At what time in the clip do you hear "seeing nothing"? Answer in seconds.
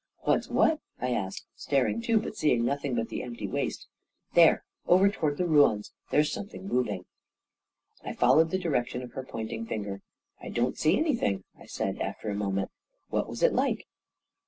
2.35-2.95